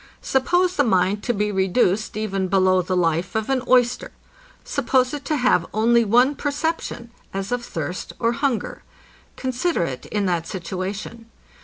Suppose 0.23 0.77
the 0.77 0.83
mind 0.83 1.21
to 1.21 1.31
be 1.31 1.51
reduced 1.51 2.17
even 2.17 2.47
below 2.47 2.81
the 2.81 2.97
life 2.97 3.35
of 3.35 3.51
an 3.51 3.61
oyster. 3.67 4.09
Suppose 4.63 5.13
it 5.13 5.23
to 5.25 5.35
have 5.35 5.67
only 5.75 6.03
one 6.03 6.33
perception, 6.33 7.11
as 7.35 7.51
of 7.51 7.63
thirst 7.63 8.11
or 8.17 8.31
hunger. 8.31 8.81
Consider 9.35 9.83
it 9.83 10.07
in 10.07 10.25
that 10.25 10.47
situation. 10.47 11.29